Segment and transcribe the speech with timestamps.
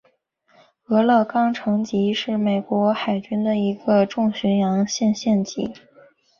[0.87, 5.71] 俄勒冈城级是美国海军的一个重巡洋舰舰级。